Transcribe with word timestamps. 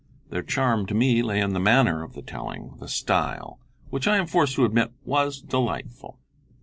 Their 0.31 0.41
charm 0.41 0.87
to 0.87 0.95
me 0.95 1.21
lay 1.21 1.39
in 1.39 1.53
the 1.53 1.59
manner 1.59 2.01
of 2.01 2.13
the 2.13 2.23
telling, 2.23 2.75
the 2.79 2.87
style, 2.87 3.59
which 3.91 4.07
I 4.07 4.17
am 4.17 4.25
forced 4.25 4.55
to 4.55 4.65
admit 4.65 4.89
was 5.05 5.39
delightful. 5.43 6.17